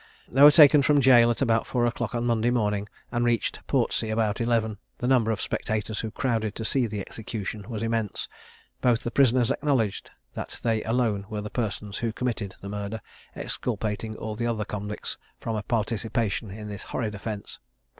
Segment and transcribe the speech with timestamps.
[0.27, 4.11] They were taken from jail at about four o'clock on Monday morning, and reached Portsea
[4.11, 4.79] about eleven.
[4.97, 8.27] The number of spectators who crowded to see the execution was immense.
[8.81, 12.99] Both the prisoners acknowledged that they alone were the persons who committed the murder,
[13.35, 17.59] exculpating all the other convicts from a participation in this horrid offence.